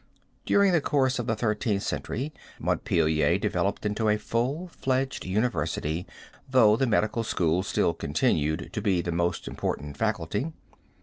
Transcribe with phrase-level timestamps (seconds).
[0.47, 6.07] During the course of the Thirteenth Century Montpelier developed into a full fledged university
[6.49, 10.53] though the medical school still continued to be the most important faculty.